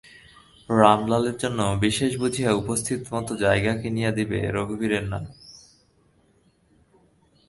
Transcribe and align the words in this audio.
রামলালের 0.69 1.35
জন্য 1.37 1.59
বিশেষ 1.81 2.11
বুঝিয়া 2.17 2.51
উপস্থিত 2.53 2.99
মত 3.13 3.27
জায়গা 3.43 3.73
কিনিয়া 3.81 4.11
দিবে 4.11 4.39
রঘুবীরের 4.55 5.05
নামে। 5.11 5.31